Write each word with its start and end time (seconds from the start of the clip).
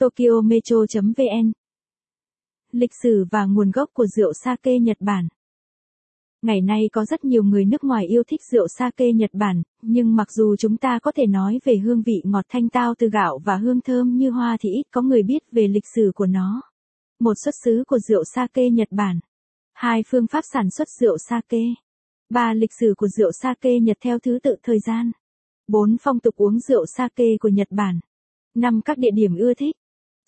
Tokyo 0.00 0.40
Metro.vn 0.44 1.52
Lịch 2.72 2.90
sử 3.02 3.24
và 3.30 3.44
nguồn 3.44 3.70
gốc 3.70 3.90
của 3.92 4.06
rượu 4.06 4.32
sake 4.44 4.78
Nhật 4.78 4.96
Bản 5.00 5.28
Ngày 6.42 6.60
nay 6.60 6.88
có 6.92 7.04
rất 7.04 7.24
nhiều 7.24 7.42
người 7.42 7.64
nước 7.64 7.84
ngoài 7.84 8.06
yêu 8.06 8.22
thích 8.26 8.40
rượu 8.52 8.68
sake 8.68 9.12
Nhật 9.12 9.30
Bản, 9.32 9.62
nhưng 9.82 10.16
mặc 10.16 10.32
dù 10.32 10.56
chúng 10.56 10.76
ta 10.76 10.98
có 11.02 11.12
thể 11.12 11.26
nói 11.26 11.60
về 11.64 11.76
hương 11.76 12.02
vị 12.02 12.22
ngọt 12.24 12.44
thanh 12.48 12.68
tao 12.68 12.94
từ 12.98 13.08
gạo 13.08 13.40
và 13.44 13.56
hương 13.56 13.80
thơm 13.80 14.16
như 14.16 14.30
hoa 14.30 14.56
thì 14.60 14.70
ít 14.70 14.82
có 14.90 15.02
người 15.02 15.22
biết 15.22 15.42
về 15.52 15.68
lịch 15.68 15.86
sử 15.94 16.12
của 16.14 16.26
nó. 16.26 16.62
Một 17.20 17.34
xuất 17.44 17.54
xứ 17.64 17.84
của 17.86 17.98
rượu 17.98 18.24
sake 18.34 18.70
Nhật 18.70 18.88
Bản. 18.90 19.20
Hai 19.72 20.02
phương 20.06 20.26
pháp 20.26 20.44
sản 20.52 20.70
xuất 20.70 20.88
rượu 21.00 21.18
sake. 21.18 21.58
Ba 22.30 22.54
lịch 22.54 22.72
sử 22.80 22.94
của 22.96 23.08
rượu 23.08 23.30
sake 23.42 23.80
Nhật 23.80 23.98
theo 24.00 24.18
thứ 24.18 24.38
tự 24.42 24.56
thời 24.62 24.78
gian. 24.86 25.12
Bốn 25.68 25.96
phong 26.00 26.20
tục 26.20 26.36
uống 26.36 26.58
rượu 26.58 26.86
sake 26.86 27.36
của 27.40 27.48
Nhật 27.48 27.68
Bản. 27.70 28.00
Năm 28.54 28.80
các 28.84 28.98
địa 28.98 29.10
điểm 29.14 29.36
ưa 29.36 29.54
thích. 29.54 29.76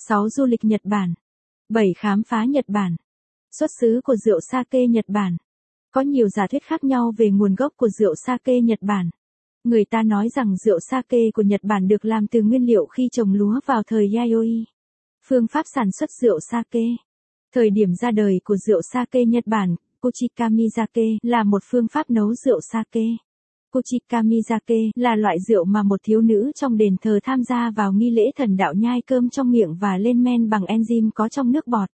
6 0.09 0.29
du 0.29 0.47
lịch 0.47 0.65
Nhật 0.65 0.81
Bản. 0.85 1.15
7 1.69 1.95
khám 1.97 2.23
phá 2.23 2.45
Nhật 2.45 2.65
Bản. 2.69 2.97
Xuất 3.59 3.71
xứ 3.81 4.01
của 4.05 4.17
rượu 4.17 4.41
sake 4.41 4.87
Nhật 4.87 5.05
Bản. 5.09 5.37
Có 5.93 6.01
nhiều 6.01 6.29
giả 6.29 6.47
thuyết 6.47 6.63
khác 6.63 6.85
nhau 6.85 7.13
về 7.17 7.31
nguồn 7.31 7.55
gốc 7.55 7.73
của 7.77 7.89
rượu 7.89 8.15
sake 8.27 8.61
Nhật 8.61 8.79
Bản. 8.83 9.11
Người 9.65 9.85
ta 9.85 10.03
nói 10.03 10.29
rằng 10.29 10.57
rượu 10.57 10.79
sake 10.81 11.31
của 11.35 11.43
Nhật 11.43 11.61
Bản 11.63 11.89
được 11.89 12.05
làm 12.05 12.27
từ 12.27 12.43
nguyên 12.43 12.67
liệu 12.67 12.87
khi 12.87 13.09
trồng 13.13 13.33
lúa 13.33 13.61
vào 13.67 13.83
thời 13.87 14.15
Yayoi. 14.17 14.65
Phương 15.27 15.47
pháp 15.47 15.63
sản 15.75 15.89
xuất 15.99 16.11
rượu 16.11 16.41
sake. 16.51 16.81
Thời 17.55 17.71
điểm 17.71 17.95
ra 17.95 18.11
đời 18.11 18.41
của 18.45 18.57
rượu 18.57 18.81
sake 18.93 19.25
Nhật 19.25 19.47
Bản, 19.47 19.77
Kuchikamizake 20.01 21.19
là 21.23 21.45
một 21.45 21.63
phương 21.71 21.89
pháp 21.89 22.11
nấu 22.11 22.35
rượu 22.35 22.61
sake. 22.73 23.01
Kuchikamizake 23.73 24.91
là 24.95 25.17
loại 25.17 25.37
rượu 25.49 25.65
mà 25.65 25.83
một 25.83 26.01
thiếu 26.05 26.21
nữ 26.21 26.53
trong 26.55 26.77
đền 26.77 26.97
thờ 27.01 27.19
tham 27.23 27.43
gia 27.45 27.71
vào 27.77 27.93
nghi 27.93 28.11
lễ 28.11 28.23
thần 28.37 28.57
đạo 28.57 28.75
nhai 28.75 29.03
cơm 29.07 29.31
trong 29.31 29.51
miệng 29.51 29.75
và 29.75 29.99
lên 29.99 30.23
men 30.23 30.51
bằng 30.51 30.63
enzyme 30.63 31.11
có 31.15 31.29
trong 31.29 31.53
nước 31.53 31.67
bọt. 31.67 31.89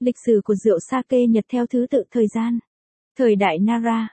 Lịch 0.00 0.16
sử 0.26 0.40
của 0.44 0.54
rượu 0.54 0.78
sake 0.90 1.26
Nhật 1.26 1.44
theo 1.52 1.66
thứ 1.66 1.86
tự 1.90 2.02
thời 2.10 2.26
gian. 2.34 2.58
Thời 3.18 3.36
đại 3.36 3.58
Nara. 3.58 4.08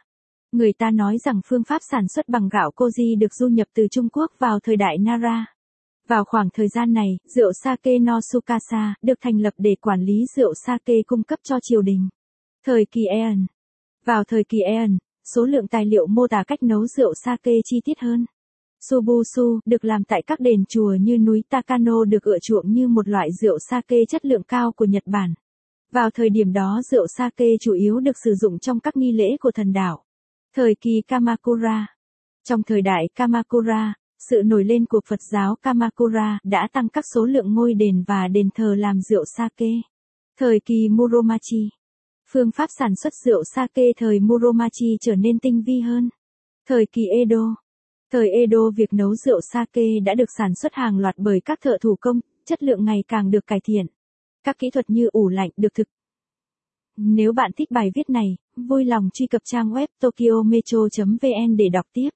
Người 0.52 0.74
ta 0.74 0.92
nói 0.92 1.18
rằng 1.26 1.42
phương 1.46 1.64
pháp 1.64 1.82
sản 1.92 2.08
xuất 2.08 2.30
bằng 2.30 2.50
gạo 2.50 2.72
koji 2.76 3.20
được 3.20 3.34
du 3.34 3.48
nhập 3.48 3.68
từ 3.76 3.88
Trung 3.92 4.10
Quốc 4.10 4.32
vào 4.40 4.60
thời 4.60 4.76
đại 4.76 4.98
Nara. 4.98 5.46
Vào 6.08 6.26
khoảng 6.26 6.50
thời 6.54 6.68
gian 6.68 6.94
này, 6.94 7.18
rượu 7.36 7.52
sake 7.64 8.00
no 8.00 8.20
Sukasa 8.34 8.96
được 9.02 9.18
thành 9.22 9.40
lập 9.40 9.54
để 9.58 9.76
quản 9.82 10.02
lý 10.02 10.26
rượu 10.36 10.54
sake 10.66 10.94
cung 11.08 11.24
cấp 11.24 11.40
cho 11.44 11.60
triều 11.62 11.82
đình. 11.82 12.10
Thời 12.66 12.86
kỳ 12.92 13.06
Eon. 13.06 13.46
Vào 14.06 14.24
thời 14.24 14.44
kỳ 14.44 14.58
Eon, 14.60 14.98
số 15.36 15.46
lượng 15.46 15.68
tài 15.68 15.86
liệu 15.86 16.08
mô 16.08 16.28
tả 16.28 16.44
cách 16.48 16.64
nấu 16.64 16.86
rượu 16.86 17.14
sake 17.14 17.52
chi 17.66 17.82
tiết 17.86 18.00
hơn. 18.00 18.26
Subusu 18.90 19.60
được 19.66 19.86
làm 19.86 20.04
tại 20.04 20.24
các 20.28 20.40
đền 20.40 20.64
chùa 20.70 20.96
như 21.02 21.18
núi 21.18 21.44
Takano 21.50 22.06
được 22.06 22.24
ưa 22.24 22.38
chuộng 22.42 22.72
như 22.74 22.88
một 22.88 23.08
loại 23.08 23.30
rượu 23.42 23.58
sake 23.70 23.98
chất 24.10 24.26
lượng 24.26 24.44
cao 24.44 24.72
của 24.72 24.86
Nhật 24.86 25.04
Bản. 25.06 25.34
Vào 25.92 26.10
thời 26.10 26.30
điểm 26.30 26.54
đó 26.54 26.82
rượu 26.92 27.08
sake 27.18 27.46
chủ 27.62 27.74
yếu 27.74 28.00
được 28.00 28.18
sử 28.24 28.36
dụng 28.36 28.60
trong 28.60 28.80
các 28.80 28.98
nghi 28.98 29.12
lễ 29.12 29.38
của 29.40 29.52
thần 29.52 29.74
đảo. 29.74 30.04
Thời 30.56 30.76
kỳ 30.82 31.02
Kamakura 31.08 31.88
Trong 32.44 32.64
thời 32.64 32.82
đại 32.82 33.04
Kamakura, 33.16 33.94
sự 34.30 34.42
nổi 34.46 34.64
lên 34.64 34.86
của 34.86 35.02
Phật 35.10 35.20
giáo 35.32 35.56
Kamakura 35.62 36.40
đã 36.44 36.68
tăng 36.74 36.90
các 36.90 37.06
số 37.14 37.26
lượng 37.26 37.54
ngôi 37.54 37.74
đền 37.74 38.04
và 38.08 38.28
đền 38.28 38.50
thờ 38.56 38.76
làm 38.76 39.02
rượu 39.02 39.24
sake. 39.26 39.66
Thời 40.40 40.60
kỳ 40.66 40.90
Muromachi 40.90 41.70
Phương 42.32 42.52
pháp 42.52 42.68
sản 42.80 42.96
xuất 42.96 43.14
rượu 43.26 43.44
sake 43.56 43.84
thời 43.98 44.20
Muromachi 44.20 44.98
trở 45.02 45.16
nên 45.16 45.40
tinh 45.40 45.64
vi 45.66 45.80
hơn. 45.80 46.10
Thời 46.68 46.86
kỳ 46.92 47.02
Edo 47.08 47.56
Thời 48.12 48.30
Edo 48.30 48.70
việc 48.76 48.94
nấu 48.94 49.16
rượu 49.16 49.40
sake 49.54 50.00
đã 50.06 50.14
được 50.16 50.30
sản 50.38 50.52
xuất 50.62 50.74
hàng 50.74 50.98
loạt 50.98 51.16
bởi 51.18 51.42
các 51.46 51.60
thợ 51.62 51.78
thủ 51.82 51.96
công, 52.02 52.20
chất 52.46 52.64
lượng 52.64 52.86
ngày 52.86 53.04
càng 53.08 53.32
được 53.32 53.48
cải 53.48 53.60
thiện. 53.64 53.86
Các 54.44 54.58
kỹ 54.60 54.70
thuật 54.70 54.90
như 54.90 55.10
ủ 55.12 55.30
lạnh 55.30 55.50
được 55.58 55.74
thực. 55.74 55.88
Nếu 56.98 57.34
bạn 57.34 57.52
thích 57.58 57.72
bài 57.72 57.92
viết 57.96 58.10
này, 58.10 58.38
vui 58.56 58.86
lòng 58.86 59.10
truy 59.14 59.28
cập 59.28 59.42
trang 59.46 59.70
web 59.70 59.88
tokyometro.vn 60.00 61.58
để 61.58 61.70
đọc 61.70 61.86
tiếp. 61.94 62.10